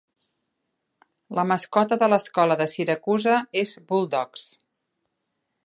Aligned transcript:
La 1.39 1.43
mascota 1.49 1.99
de 2.03 2.09
l'escola 2.13 2.57
de 2.63 2.67
Syracuse 2.73 3.37
és 3.65 3.77
Bulldogs. 3.93 4.47